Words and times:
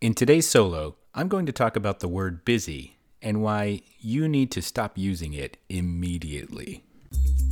In 0.00 0.14
today's 0.14 0.48
solo, 0.48 0.96
I'm 1.14 1.28
going 1.28 1.44
to 1.44 1.52
talk 1.52 1.76
about 1.76 2.00
the 2.00 2.08
word 2.08 2.42
busy 2.42 2.96
and 3.20 3.42
why 3.42 3.82
you 3.98 4.30
need 4.30 4.50
to 4.52 4.62
stop 4.62 4.96
using 4.96 5.34
it 5.34 5.58
immediately. 5.68 6.84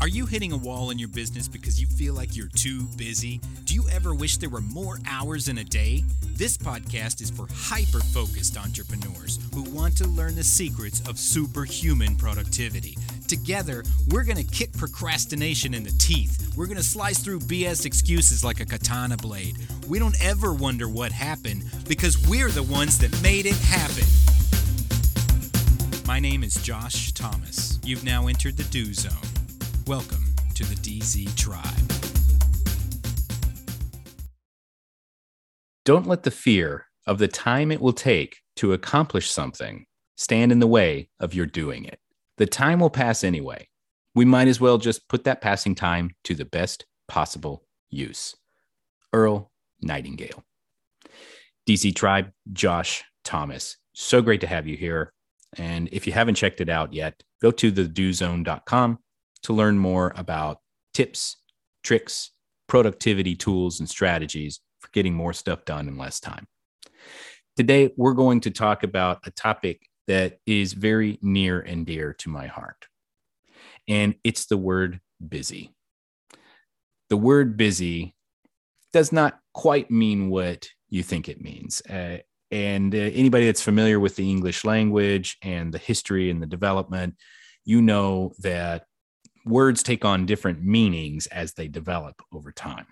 Are 0.01 0.09
you 0.09 0.25
hitting 0.25 0.53
a 0.53 0.57
wall 0.57 0.89
in 0.89 0.99
your 0.99 1.11
business 1.11 1.47
because 1.47 1.79
you 1.79 1.87
feel 1.87 2.15
like 2.15 2.35
you're 2.35 2.49
too 2.49 2.85
busy? 2.97 3.43
Do 3.65 3.75
you 3.75 3.85
ever 3.91 4.15
wish 4.15 4.39
there 4.39 4.49
were 4.49 4.63
more 4.63 4.99
hours 5.07 5.49
in 5.49 5.59
a 5.59 5.65
day? 5.65 6.05
This 6.25 6.57
podcast 6.57 7.21
is 7.21 7.29
for 7.29 7.49
hyper 7.53 8.01
focused 8.01 8.57
entrepreneurs 8.57 9.39
who 9.53 9.65
want 9.65 9.99
to 9.99 10.07
learn 10.07 10.35
the 10.35 10.43
secrets 10.43 11.07
of 11.07 11.19
superhuman 11.19 12.17
productivity. 12.17 12.97
Together, 13.29 13.85
we're 14.09 14.25
going 14.25 14.39
to 14.39 14.55
kick 14.55 14.73
procrastination 14.73 15.75
in 15.75 15.83
the 15.83 15.93
teeth. 15.99 16.51
We're 16.57 16.65
going 16.65 16.79
to 16.79 16.83
slice 16.83 17.19
through 17.19 17.41
BS 17.41 17.85
excuses 17.85 18.43
like 18.43 18.61
a 18.61 18.65
katana 18.65 19.19
blade. 19.19 19.59
We 19.87 19.99
don't 19.99 20.17
ever 20.25 20.55
wonder 20.55 20.89
what 20.89 21.13
happened 21.13 21.65
because 21.87 22.27
we're 22.27 22.49
the 22.49 22.63
ones 22.63 22.97
that 23.01 23.23
made 23.23 23.45
it 23.45 23.57
happen. 23.57 24.05
My 26.07 26.19
name 26.19 26.43
is 26.43 26.55
Josh 26.55 27.13
Thomas. 27.13 27.79
You've 27.85 28.03
now 28.03 28.29
entered 28.29 28.57
the 28.57 28.65
Do 28.65 28.95
Zone. 28.95 29.13
Welcome 29.87 30.25
to 30.55 30.65
the 30.65 30.77
DZ 30.77 31.37
Tribe. 31.37 31.65
Don't 35.85 36.07
let 36.07 36.23
the 36.23 36.31
fear 36.31 36.87
of 37.07 37.19
the 37.19 37.29
time 37.29 37.71
it 37.71 37.83
will 37.83 37.93
take 37.93 38.39
to 38.57 38.73
accomplish 38.73 39.31
something 39.31 39.85
stand 40.17 40.51
in 40.51 40.61
the 40.61 40.67
way 40.67 41.11
of 41.21 41.35
your 41.35 41.45
doing 41.45 41.85
it. 41.85 42.01
The 42.39 42.47
time 42.47 42.79
will 42.79 42.91
pass 42.91 43.25
anyway. 43.25 43.69
We 44.15 44.25
might 44.25 44.47
as 44.47 44.61
well 44.61 44.79
just 44.79 45.09
put 45.09 45.25
that 45.25 45.41
passing 45.41 45.75
time 45.75 46.13
to 46.25 46.35
the 46.35 46.45
best 46.45 46.87
possible 47.09 47.65
use. 47.91 48.37
Earl 49.13 49.51
Nightingale. 49.83 50.45
DZ 51.69 51.97
Tribe, 51.97 52.31
Josh 52.53 53.03
Thomas. 53.25 53.77
So 53.93 54.23
great 54.23 54.41
to 54.43 54.47
have 54.47 54.69
you 54.69 54.77
here. 54.77 55.13
And 55.57 55.89
if 55.91 56.07
you 56.07 56.13
haven't 56.13 56.37
checked 56.37 56.61
it 56.61 56.69
out 56.69 56.93
yet, 56.93 57.21
go 57.43 57.51
to 57.51 57.73
thedozone.com 57.73 58.99
to 59.43 59.53
learn 59.53 59.79
more 59.79 60.13
about 60.15 60.59
tips, 60.95 61.39
tricks, 61.83 62.31
productivity 62.69 63.35
tools, 63.35 63.81
and 63.81 63.89
strategies 63.89 64.61
for 64.79 64.91
getting 64.93 65.15
more 65.15 65.33
stuff 65.33 65.65
done 65.65 65.89
in 65.89 65.99
less 65.99 66.21
time. 66.21 66.47
Today, 67.57 67.91
we're 67.97 68.15
going 68.15 68.41
to 68.43 68.53
talk 68.53 68.85
about 68.85 69.19
a 69.27 69.33
topic 69.33 69.88
that 70.09 70.41
is 70.47 70.73
very 70.73 71.19
near 71.23 71.61
and 71.61 71.87
dear 71.87 72.13
to 72.15 72.29
my 72.29 72.49
heart, 72.49 72.87
and 73.87 74.17
it's 74.25 74.47
the 74.47 74.59
word 74.59 75.01
busy. 75.27 75.73
The 77.11 77.17
word 77.17 77.57
busy 77.57 78.17
does 78.93 79.13
not 79.13 79.39
quite 79.55 79.91
mean 79.91 80.31
what 80.31 80.69
you 80.89 81.03
think 81.03 81.29
it 81.29 81.41
means. 81.41 81.81
Uh, 81.89 82.19
and 82.51 82.95
uh, 82.95 82.99
anybody 82.99 83.47
that's 83.47 83.63
familiar 83.63 84.01
with 84.01 84.17
the 84.17 84.31
English 84.31 84.65
language 84.65 85.37
and 85.43 85.73
the 85.73 85.79
history 85.79 86.31
and 86.31 86.43
the 86.43 86.47
development, 86.47 87.15
you 87.65 87.83
know 87.83 88.33
that 88.41 88.85
words 89.45 89.83
take 89.83 90.05
on 90.05 90.27
different 90.27 90.63
meanings 90.63 91.27
as 91.27 91.55
they 91.55 91.69
develop 91.69 92.23
over 92.33 92.53
time. 92.53 92.87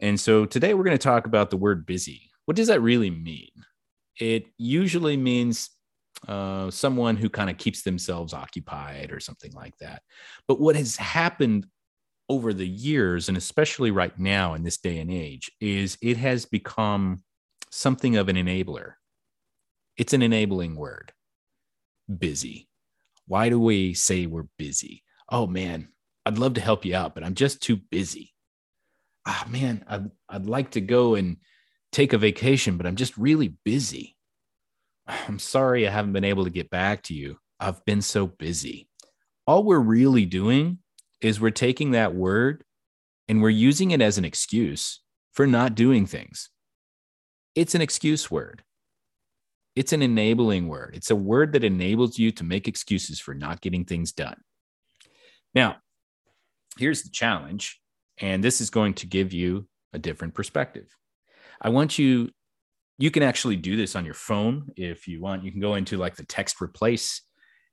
And 0.00 0.18
so 0.18 0.44
today 0.44 0.74
we're 0.74 0.84
going 0.84 0.98
to 0.98 1.02
talk 1.02 1.26
about 1.26 1.50
the 1.50 1.56
word 1.56 1.86
busy. 1.86 2.30
What 2.46 2.56
does 2.56 2.68
that 2.68 2.80
really 2.80 3.10
mean? 3.10 3.50
It 4.18 4.46
usually 4.58 5.16
means 5.16 5.70
uh, 6.28 6.70
someone 6.70 7.16
who 7.16 7.28
kind 7.28 7.50
of 7.50 7.58
keeps 7.58 7.82
themselves 7.82 8.32
occupied 8.32 9.12
or 9.12 9.20
something 9.20 9.52
like 9.52 9.76
that. 9.78 10.02
But 10.48 10.60
what 10.60 10.76
has 10.76 10.96
happened 10.96 11.66
over 12.28 12.52
the 12.52 12.66
years, 12.66 13.28
and 13.28 13.36
especially 13.36 13.90
right 13.90 14.18
now 14.18 14.54
in 14.54 14.62
this 14.62 14.78
day 14.78 14.98
and 14.98 15.10
age, 15.10 15.50
is 15.60 15.98
it 16.00 16.16
has 16.16 16.46
become 16.46 17.22
something 17.70 18.16
of 18.16 18.28
an 18.28 18.36
enabler. 18.36 18.94
It's 19.96 20.12
an 20.12 20.22
enabling 20.22 20.76
word 20.76 21.12
busy. 22.18 22.68
Why 23.26 23.48
do 23.48 23.58
we 23.60 23.94
say 23.94 24.26
we're 24.26 24.46
busy? 24.58 25.04
oh 25.28 25.46
man, 25.46 25.88
I'd 26.26 26.38
love 26.38 26.54
to 26.54 26.60
help 26.60 26.84
you 26.84 26.94
out, 26.94 27.14
but 27.14 27.24
I'm 27.24 27.34
just 27.34 27.62
too 27.62 27.76
busy. 27.76 28.32
Ah, 29.26 29.46
man, 29.48 29.84
I'd, 29.88 30.10
I'd 30.28 30.46
like 30.46 30.72
to 30.72 30.80
go 30.80 31.14
and 31.14 31.38
take 31.92 32.12
a 32.12 32.18
vacation, 32.18 32.76
but 32.76 32.86
I'm 32.86 32.96
just 32.96 33.16
really 33.16 33.56
busy. 33.64 34.16
I'm 35.06 35.38
sorry 35.38 35.86
I 35.86 35.90
haven't 35.90 36.12
been 36.12 36.24
able 36.24 36.44
to 36.44 36.50
get 36.50 36.70
back 36.70 37.02
to 37.04 37.14
you. 37.14 37.38
I've 37.60 37.84
been 37.84 38.02
so 38.02 38.26
busy. 38.26 38.88
All 39.46 39.62
we're 39.62 39.78
really 39.78 40.24
doing 40.26 40.78
is 41.20 41.40
we're 41.40 41.50
taking 41.50 41.90
that 41.92 42.14
word 42.14 42.64
and 43.28 43.42
we're 43.42 43.50
using 43.50 43.90
it 43.90 44.00
as 44.00 44.18
an 44.18 44.24
excuse 44.24 45.00
for 45.32 45.46
not 45.46 45.74
doing 45.74 46.06
things. 46.06 46.50
It's 47.54 47.74
an 47.74 47.80
excuse 47.80 48.30
word. 48.30 48.62
It's 49.76 49.92
an 49.92 50.02
enabling 50.02 50.68
word. 50.68 50.94
It's 50.94 51.10
a 51.10 51.16
word 51.16 51.52
that 51.52 51.64
enables 51.64 52.18
you 52.18 52.30
to 52.32 52.44
make 52.44 52.68
excuses 52.68 53.18
for 53.18 53.34
not 53.34 53.60
getting 53.60 53.84
things 53.84 54.12
done. 54.12 54.40
Now, 55.54 55.76
here's 56.78 57.02
the 57.02 57.10
challenge, 57.10 57.80
and 58.18 58.42
this 58.42 58.60
is 58.60 58.70
going 58.70 58.94
to 58.94 59.06
give 59.06 59.32
you 59.32 59.66
a 59.92 59.98
different 59.98 60.34
perspective. 60.34 60.86
I 61.60 61.70
want 61.70 61.98
you, 61.98 62.30
you 62.98 63.10
can 63.10 63.22
actually 63.22 63.56
do 63.56 63.76
this 63.76 63.96
on 63.96 64.04
your 64.04 64.14
phone 64.14 64.70
if 64.76 65.08
you 65.08 65.20
want. 65.20 65.44
You 65.44 65.50
can 65.50 65.60
go 65.60 65.74
into 65.74 65.96
like 65.96 66.16
the 66.16 66.24
text 66.24 66.60
replace 66.60 67.22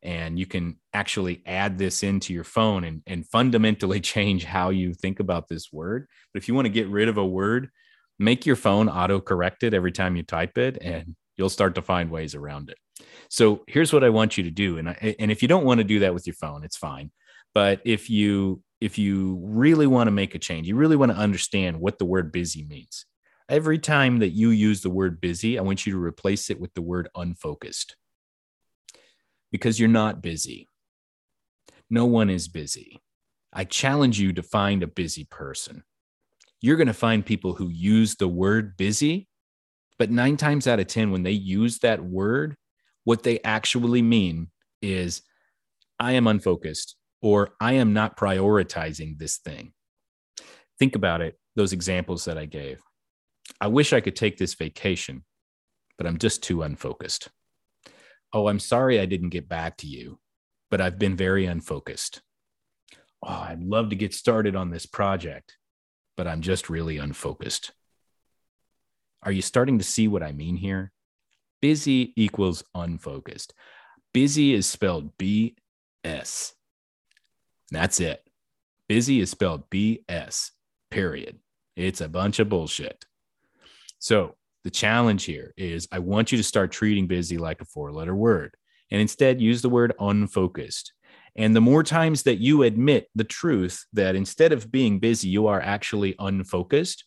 and 0.03 0.39
you 0.39 0.45
can 0.45 0.77
actually 0.93 1.43
add 1.45 1.77
this 1.77 2.01
into 2.01 2.33
your 2.33 2.43
phone 2.43 2.83
and, 2.83 3.03
and 3.05 3.27
fundamentally 3.27 3.99
change 4.01 4.45
how 4.45 4.69
you 4.69 4.93
think 4.93 5.19
about 5.19 5.47
this 5.47 5.71
word. 5.71 6.07
But 6.33 6.41
if 6.41 6.47
you 6.47 6.55
want 6.55 6.65
to 6.65 6.69
get 6.69 6.89
rid 6.89 7.07
of 7.07 7.17
a 7.17 7.25
word, 7.25 7.69
make 8.17 8.45
your 8.45 8.55
phone 8.55 8.89
auto 8.89 9.19
correct 9.19 9.63
it 9.63 9.73
every 9.73 9.91
time 9.91 10.15
you 10.15 10.23
type 10.23 10.57
it, 10.57 10.77
and 10.81 11.15
you'll 11.37 11.49
start 11.49 11.75
to 11.75 11.81
find 11.81 12.09
ways 12.09 12.35
around 12.35 12.69
it. 12.69 12.77
So 13.29 13.63
here's 13.67 13.93
what 13.93 14.03
I 14.03 14.09
want 14.09 14.37
you 14.37 14.43
to 14.43 14.51
do. 14.51 14.77
And, 14.77 14.89
I, 14.89 15.15
and 15.19 15.31
if 15.31 15.41
you 15.41 15.47
don't 15.47 15.65
want 15.65 15.79
to 15.79 15.83
do 15.83 15.99
that 15.99 16.13
with 16.13 16.27
your 16.27 16.35
phone, 16.35 16.63
it's 16.63 16.77
fine. 16.77 17.11
But 17.53 17.81
if 17.85 18.09
you 18.09 18.61
if 18.79 18.97
you 18.97 19.39
really 19.43 19.85
want 19.85 20.07
to 20.07 20.11
make 20.11 20.33
a 20.33 20.39
change, 20.39 20.67
you 20.67 20.75
really 20.75 20.95
want 20.95 21.11
to 21.11 21.17
understand 21.17 21.79
what 21.79 21.99
the 21.99 22.05
word 22.05 22.31
busy 22.31 22.65
means. 22.65 23.05
Every 23.51 23.79
time 23.79 24.19
that 24.19 24.29
you 24.29 24.51
use 24.51 24.79
the 24.79 24.89
word 24.89 25.19
busy, 25.19 25.59
I 25.59 25.61
want 25.61 25.85
you 25.85 25.91
to 25.91 26.01
replace 26.01 26.49
it 26.49 26.57
with 26.57 26.73
the 26.73 26.81
word 26.81 27.09
unfocused. 27.15 27.97
Because 29.51 29.77
you're 29.77 29.89
not 29.89 30.21
busy. 30.21 30.69
No 31.89 32.05
one 32.05 32.29
is 32.29 32.47
busy. 32.47 33.01
I 33.51 33.65
challenge 33.65 34.21
you 34.21 34.31
to 34.31 34.41
find 34.41 34.81
a 34.81 34.87
busy 34.87 35.25
person. 35.25 35.83
You're 36.61 36.77
going 36.77 36.87
to 36.87 36.93
find 36.93 37.25
people 37.25 37.51
who 37.51 37.67
use 37.67 38.15
the 38.15 38.29
word 38.29 38.77
busy, 38.77 39.27
but 39.99 40.09
nine 40.09 40.37
times 40.37 40.65
out 40.65 40.79
of 40.79 40.87
10, 40.87 41.11
when 41.11 41.23
they 41.23 41.31
use 41.31 41.79
that 41.79 42.01
word, 42.01 42.55
what 43.03 43.23
they 43.23 43.41
actually 43.43 44.01
mean 44.01 44.47
is 44.81 45.23
I 45.99 46.13
am 46.13 46.27
unfocused 46.27 46.95
or 47.21 47.49
I 47.59 47.73
am 47.73 47.91
not 47.91 48.15
prioritizing 48.15 49.17
this 49.17 49.39
thing. 49.39 49.73
Think 50.79 50.95
about 50.95 51.19
it, 51.19 51.37
those 51.57 51.73
examples 51.73 52.23
that 52.23 52.37
I 52.37 52.45
gave. 52.45 52.79
I 53.61 53.67
wish 53.67 53.93
I 53.93 54.01
could 54.01 54.15
take 54.15 54.37
this 54.37 54.55
vacation, 54.55 55.23
but 55.97 56.07
I'm 56.07 56.17
just 56.17 56.41
too 56.41 56.63
unfocused. 56.63 57.29
Oh, 58.33 58.47
I'm 58.47 58.59
sorry 58.59 58.99
I 58.99 59.05
didn't 59.05 59.29
get 59.29 59.47
back 59.47 59.77
to 59.77 59.87
you, 59.87 60.19
but 60.71 60.81
I've 60.81 60.97
been 60.97 61.15
very 61.15 61.45
unfocused. 61.45 62.21
Oh, 63.23 63.29
I'd 63.29 63.61
love 63.61 63.91
to 63.91 63.95
get 63.95 64.15
started 64.15 64.55
on 64.55 64.71
this 64.71 64.87
project, 64.87 65.57
but 66.17 66.25
I'm 66.25 66.41
just 66.41 66.71
really 66.71 66.97
unfocused. 66.97 67.71
Are 69.21 69.31
you 69.31 69.43
starting 69.43 69.77
to 69.77 69.83
see 69.83 70.07
what 70.07 70.23
I 70.23 70.31
mean 70.31 70.55
here? 70.55 70.91
Busy 71.61 72.13
equals 72.15 72.63
unfocused. 72.73 73.53
Busy 74.11 74.55
is 74.55 74.65
spelled 74.65 75.15
B 75.19 75.55
S. 76.03 76.55
That's 77.69 77.99
it. 77.99 78.27
Busy 78.89 79.19
is 79.19 79.29
spelled 79.29 79.69
B 79.69 80.03
S, 80.09 80.51
period. 80.89 81.37
It's 81.75 82.01
a 82.01 82.09
bunch 82.09 82.39
of 82.39 82.49
bullshit. 82.49 83.05
So 84.01 84.35
the 84.63 84.71
challenge 84.71 85.25
here 85.25 85.53
is 85.55 85.87
I 85.91 85.99
want 85.99 86.31
you 86.31 86.37
to 86.39 86.43
start 86.43 86.71
treating 86.71 87.05
busy 87.05 87.37
like 87.37 87.61
a 87.61 87.65
four 87.65 87.91
letter 87.91 88.15
word 88.15 88.55
and 88.89 88.99
instead 88.99 89.39
use 89.39 89.61
the 89.61 89.69
word 89.69 89.93
unfocused. 89.99 90.91
And 91.35 91.55
the 91.55 91.61
more 91.61 91.83
times 91.83 92.23
that 92.23 92.39
you 92.39 92.63
admit 92.63 93.09
the 93.13 93.23
truth 93.23 93.85
that 93.93 94.15
instead 94.15 94.51
of 94.51 94.71
being 94.71 94.97
busy, 94.97 95.29
you 95.29 95.45
are 95.47 95.61
actually 95.61 96.15
unfocused, 96.17 97.05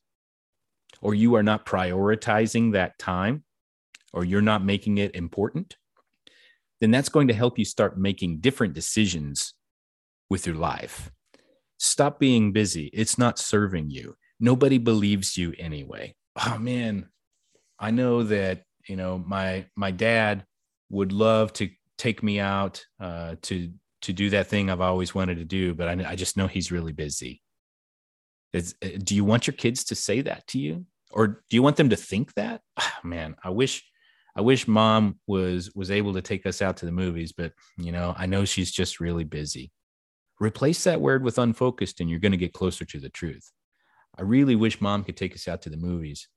or 1.03 1.17
you 1.17 1.35
are 1.35 1.43
not 1.43 1.67
prioritizing 1.67 2.73
that 2.73 2.97
time, 2.99 3.43
or 4.13 4.25
you're 4.25 4.41
not 4.41 4.65
making 4.65 4.99
it 4.99 5.17
important, 5.17 5.77
then 6.81 6.93
that's 6.93 7.09
going 7.09 7.27
to 7.29 7.35
help 7.35 7.59
you 7.59 7.65
start 7.65 7.99
making 7.99 8.39
different 8.39 8.73
decisions 8.73 9.53
with 10.31 10.47
your 10.47 10.57
life. 10.57 11.11
Stop 11.77 12.21
being 12.21 12.53
busy. 12.53 12.89
It's 12.95 13.19
not 13.19 13.39
serving 13.39 13.91
you. 13.91 14.17
Nobody 14.39 14.79
believes 14.79 15.37
you 15.37 15.55
anyway. 15.59 16.15
Oh 16.37 16.59
man, 16.59 17.09
I 17.79 17.91
know 17.91 18.23
that, 18.25 18.63
you 18.89 18.97
know, 18.97 19.23
my 19.25 19.67
my 19.77 19.91
dad 19.91 20.45
would 20.91 21.13
love 21.13 21.53
to 21.55 21.71
take 21.99 22.23
me 22.23 22.41
out 22.41 22.85
uh, 23.01 23.37
to 23.43 23.73
to 24.03 24.13
do 24.13 24.31
that 24.31 24.49
thing 24.49 24.69
I've 24.69 24.81
always 24.81 25.15
wanted 25.15 25.39
to 25.39 25.45
do, 25.45 25.75
but 25.75 25.89
I, 25.89 26.11
I 26.11 26.17
just 26.17 26.37
know 26.37 26.47
he's 26.47 26.71
really 26.71 26.93
busy. 26.93 27.41
It's, 28.53 28.75
uh, 28.85 28.99
do 29.03 29.15
you 29.15 29.25
want 29.25 29.47
your 29.47 29.55
kids 29.55 29.85
to 29.85 29.95
say 29.95 30.21
that 30.21 30.47
to 30.49 30.59
you, 30.59 30.85
or 31.11 31.27
do 31.27 31.57
you 31.57 31.63
want 31.63 31.77
them 31.77 31.91
to 31.91 31.97
think 31.97 32.35
that? 32.35 32.61
man, 33.05 33.37
I 33.43 33.51
wish 33.51 33.83
I 34.37 34.41
wish 34.41 34.69
mom 34.69 35.19
was 35.27 35.73
was 35.75 35.91
able 35.91 36.15
to 36.15 36.23
take 36.23 36.47
us 36.47 36.61
out 36.61 36.77
to 36.79 36.87
the 36.87 36.93
movies, 36.93 37.33
but 37.33 37.53
you 37.79 37.93
know, 37.93 38.15
I 38.17 38.27
know 38.27 38.45
she's 38.45 38.71
just 38.71 39.01
really 39.01 39.25
busy. 39.25 39.73
Replace 40.41 40.85
that 40.85 41.01
word 41.01 41.23
with 41.23 41.39
unfocused 41.39 42.01
and 42.01 42.11
you're 42.11 42.19
going 42.19 42.33
to 42.33 42.39
get 42.39 42.53
closer 42.53 42.85
to 42.85 42.99
the 42.99 43.09
truth. 43.09 43.53
I 44.19 44.23
really 44.23 44.57
wish 44.57 44.81
mom 44.81 45.05
could 45.05 45.17
take 45.17 45.35
us 45.35 45.49
out 45.49 45.63
to 45.63 45.71
the 45.71 45.77
movies, 45.77 46.29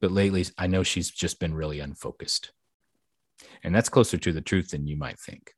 but 0.00 0.12
lately 0.12 0.46
I 0.56 0.66
know 0.66 0.82
she's 0.82 1.10
just 1.10 1.40
been 1.40 1.54
really 1.54 1.80
unfocused. 1.80 2.52
And 3.62 3.74
that's 3.74 3.88
closer 3.88 4.18
to 4.18 4.32
the 4.32 4.40
truth 4.40 4.70
than 4.70 4.86
you 4.86 4.96
might 4.96 5.18
think. 5.18 5.54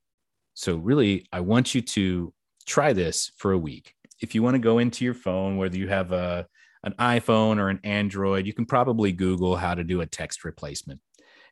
So, 0.54 0.76
really, 0.76 1.26
I 1.32 1.40
want 1.40 1.74
you 1.74 1.82
to 1.82 2.32
try 2.66 2.92
this 2.92 3.32
for 3.36 3.52
a 3.52 3.58
week. 3.58 3.94
If 4.20 4.34
you 4.34 4.42
want 4.42 4.54
to 4.54 4.60
go 4.60 4.78
into 4.78 5.04
your 5.04 5.14
phone, 5.14 5.56
whether 5.56 5.76
you 5.76 5.88
have 5.88 6.12
a, 6.12 6.46
an 6.84 6.94
iPhone 6.98 7.58
or 7.58 7.68
an 7.68 7.80
Android, 7.84 8.46
you 8.46 8.52
can 8.52 8.66
probably 8.66 9.12
Google 9.12 9.56
how 9.56 9.74
to 9.74 9.82
do 9.82 10.00
a 10.00 10.06
text 10.06 10.44
replacement. 10.44 11.00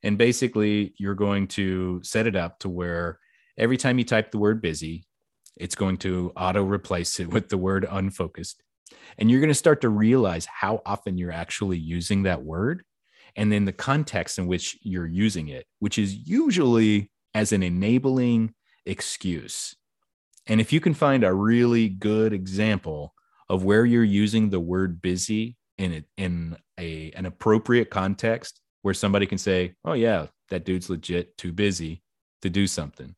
And 0.03 0.17
basically, 0.17 0.95
you're 0.99 1.15
going 1.15 1.49
to 1.49 2.01
set 2.03 2.27
it 2.27 2.37
up 2.37 2.59
to 2.61 2.69
where 2.69 3.19
every 3.59 3.77
time 3.77 3.99
you 3.99 4.05
type 4.05 4.31
the 4.31 4.39
word 4.39 4.63
busy, 4.63 5.05
it's 5.57 5.75
going 5.75 5.99
to 5.99 6.33
auto 6.37 6.63
replace 6.63 7.21
it 7.21 7.29
with 7.29 7.49
the 7.49 7.59
word 7.59 7.87
unfocused. 7.91 8.63
And 9.19 9.31
you're 9.31 9.41
going 9.41 9.49
to 9.49 9.55
start 9.55 9.81
to 9.83 9.89
realize 9.89 10.47
how 10.47 10.83
often 10.87 11.19
you're 11.19 11.33
actually 11.33 11.79
using 11.79 12.23
that 12.25 12.43
word 12.43 12.85
and 13.37 13.51
then 13.51 13.65
the 13.65 13.73
context 13.73 14.39
in 14.39 14.47
which 14.47 14.79
you're 14.83 15.07
using 15.07 15.49
it, 15.49 15.67
which 15.79 15.99
is 15.99 16.15
usually 16.15 17.11
as 17.35 17.53
an 17.53 17.63
enabling 17.63 18.55
excuse. 18.87 19.75
And 20.47 20.61
if 20.61 20.73
you 20.73 20.81
can 20.81 20.95
find 20.95 21.23
a 21.23 21.33
really 21.33 21.89
good 21.89 22.33
example 22.33 23.15
of 23.49 23.65
where 23.65 23.85
you're 23.85 24.05
using 24.05 24.51
the 24.51 24.61
word 24.61 25.03
busy 25.03 25.57
in 25.79 25.93
it 25.93 26.05
in 26.17 26.57
a 26.79 27.11
an 27.13 27.27
appropriate 27.27 27.91
context 27.91 28.61
where 28.83 28.95
somebody 28.95 29.27
can 29.27 29.39
say, 29.39 29.75
"Oh 29.85 29.93
yeah, 29.93 30.27
that 30.49 30.65
dude's 30.65 30.91
legit 30.91 31.37
too 31.37 31.53
busy 31.53 32.03
to 32.43 32.51
do 32.51 32.67
something." 32.67 33.15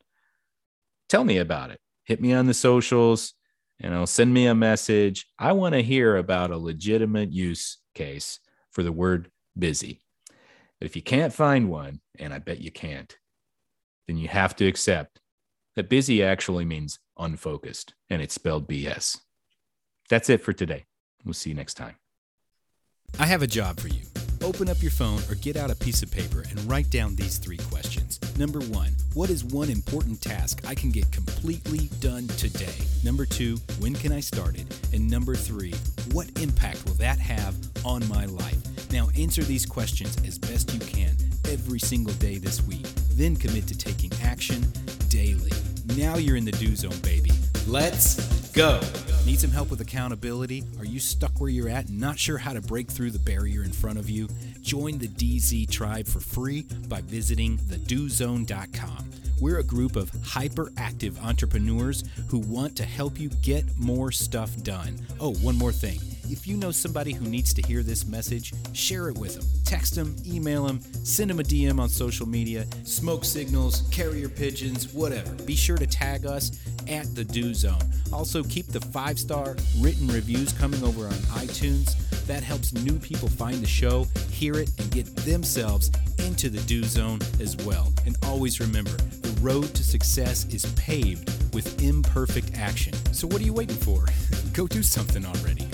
Tell 1.08 1.24
me 1.24 1.38
about 1.38 1.70
it. 1.70 1.80
Hit 2.04 2.20
me 2.20 2.32
on 2.32 2.46
the 2.46 2.54
socials, 2.54 3.34
you 3.82 3.90
know, 3.90 4.04
send 4.04 4.32
me 4.32 4.46
a 4.46 4.54
message. 4.54 5.26
I 5.38 5.52
want 5.52 5.74
to 5.74 5.82
hear 5.82 6.16
about 6.16 6.50
a 6.50 6.56
legitimate 6.56 7.32
use 7.32 7.78
case 7.94 8.38
for 8.70 8.82
the 8.82 8.92
word 8.92 9.30
busy. 9.58 10.00
But 10.78 10.86
if 10.86 10.96
you 10.96 11.02
can't 11.02 11.32
find 11.32 11.68
one, 11.68 12.00
and 12.18 12.32
I 12.32 12.38
bet 12.38 12.60
you 12.60 12.70
can't, 12.70 13.16
then 14.06 14.16
you 14.16 14.28
have 14.28 14.54
to 14.56 14.66
accept 14.66 15.20
that 15.74 15.88
busy 15.88 16.22
actually 16.22 16.64
means 16.64 16.98
unfocused 17.18 17.94
and 18.10 18.20
it's 18.22 18.34
spelled 18.34 18.68
BS. 18.68 19.18
That's 20.08 20.28
it 20.28 20.42
for 20.42 20.52
today. 20.52 20.84
We'll 21.24 21.34
see 21.34 21.50
you 21.50 21.56
next 21.56 21.74
time. 21.74 21.96
I 23.18 23.26
have 23.26 23.42
a 23.42 23.46
job 23.46 23.80
for 23.80 23.88
you. 23.88 24.02
Open 24.42 24.68
up 24.68 24.82
your 24.82 24.90
phone 24.90 25.20
or 25.30 25.34
get 25.36 25.56
out 25.56 25.70
a 25.70 25.76
piece 25.76 26.02
of 26.02 26.10
paper 26.10 26.44
and 26.48 26.60
write 26.68 26.90
down 26.90 27.14
these 27.16 27.38
three 27.38 27.58
questions. 27.58 28.20
Number 28.38 28.60
one, 28.60 28.92
what 29.14 29.28
is 29.28 29.44
one 29.44 29.68
important 29.68 30.20
task 30.22 30.62
I 30.66 30.74
can 30.74 30.90
get 30.90 31.10
completely 31.12 31.90
done 32.00 32.26
today? 32.28 32.74
Number 33.04 33.26
two, 33.26 33.58
when 33.78 33.94
can 33.94 34.10
I 34.10 34.20
start 34.20 34.56
it? 34.56 34.66
And 34.94 35.10
number 35.10 35.34
three, 35.34 35.74
what 36.12 36.30
impact 36.40 36.84
will 36.86 36.94
that 36.94 37.18
have 37.18 37.54
on 37.84 38.08
my 38.08 38.24
life? 38.24 38.90
Now, 38.90 39.10
answer 39.16 39.42
these 39.42 39.66
questions 39.66 40.16
as 40.26 40.38
best 40.38 40.72
you 40.72 40.80
can 40.80 41.14
every 41.48 41.78
single 41.78 42.14
day 42.14 42.38
this 42.38 42.62
week. 42.62 42.86
Then 43.12 43.36
commit 43.36 43.66
to 43.66 43.76
taking 43.76 44.10
action 44.22 44.62
daily. 45.08 45.52
Now 45.96 46.16
you're 46.16 46.36
in 46.36 46.46
the 46.46 46.52
do 46.52 46.74
zone, 46.74 46.98
baby. 47.02 47.32
Let's 47.66 48.50
go. 48.52 48.80
Need 49.26 49.40
some 49.40 49.50
help 49.50 49.70
with 49.70 49.80
accountability? 49.80 50.64
Are 50.78 50.84
you 50.84 50.98
stuck 50.98 51.40
where 51.40 51.50
you're 51.50 51.68
at 51.68 51.88
and 51.88 52.00
not 52.00 52.18
sure 52.18 52.38
how 52.38 52.54
to 52.54 52.60
break 52.60 52.90
through 52.90 53.10
the 53.10 53.18
barrier 53.18 53.62
in 53.62 53.72
front 53.72 53.98
of 53.98 54.10
you? 54.10 54.28
Join 54.62 54.98
the 54.98 55.08
DZ 55.08 55.68
tribe 55.70 56.06
for 56.06 56.20
free 56.20 56.66
by 56.88 57.00
visiting 57.00 57.58
thedozone.com. 57.58 59.10
We're 59.40 59.58
a 59.58 59.64
group 59.64 59.96
of 59.96 60.12
hyperactive 60.12 61.20
entrepreneurs 61.20 62.04
who 62.28 62.38
want 62.38 62.76
to 62.76 62.84
help 62.84 63.18
you 63.18 63.28
get 63.42 63.64
more 63.76 64.12
stuff 64.12 64.56
done. 64.62 65.00
Oh, 65.18 65.34
one 65.34 65.56
more 65.58 65.72
thing. 65.72 65.98
If 66.30 66.46
you 66.46 66.56
know 66.56 66.70
somebody 66.70 67.12
who 67.12 67.26
needs 67.26 67.52
to 67.54 67.62
hear 67.62 67.82
this 67.82 68.06
message, 68.06 68.54
share 68.72 69.08
it 69.08 69.18
with 69.18 69.34
them. 69.34 69.44
Text 69.64 69.96
them, 69.96 70.14
email 70.24 70.66
them, 70.66 70.80
send 71.04 71.28
them 71.28 71.40
a 71.40 71.42
DM 71.42 71.80
on 71.80 71.88
social 71.88 72.26
media, 72.26 72.64
smoke 72.84 73.24
signals, 73.24 73.82
carrier 73.90 74.28
pigeons, 74.28 74.92
whatever. 74.94 75.34
Be 75.42 75.56
sure 75.56 75.76
to 75.76 75.86
tag 75.88 76.24
us 76.24 76.52
at 76.88 77.14
the 77.14 77.24
Do 77.24 77.54
Zone. 77.54 77.80
Also, 78.12 78.42
keep 78.42 78.66
the 78.66 78.80
five 78.80 79.18
star 79.18 79.56
written 79.78 80.06
reviews 80.08 80.52
coming 80.52 80.82
over 80.84 81.06
on 81.06 81.12
iTunes. 81.40 81.96
That 82.26 82.42
helps 82.42 82.72
new 82.72 82.98
people 82.98 83.28
find 83.28 83.56
the 83.56 83.66
show, 83.66 84.06
hear 84.30 84.54
it, 84.54 84.70
and 84.78 84.90
get 84.90 85.06
themselves 85.16 85.90
into 86.18 86.48
the 86.48 86.60
Do 86.60 86.84
Zone 86.84 87.20
as 87.40 87.56
well. 87.64 87.92
And 88.06 88.16
always 88.24 88.60
remember 88.60 88.90
the 88.90 89.40
road 89.40 89.74
to 89.74 89.82
success 89.82 90.46
is 90.46 90.64
paved 90.74 91.54
with 91.54 91.82
imperfect 91.82 92.56
action. 92.56 92.94
So, 93.12 93.26
what 93.26 93.40
are 93.40 93.44
you 93.44 93.54
waiting 93.54 93.76
for? 93.76 94.04
Go 94.52 94.66
do 94.66 94.82
something 94.82 95.24
already. 95.24 95.68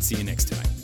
See 0.00 0.16
you 0.16 0.24
next 0.24 0.48
time. 0.48 0.83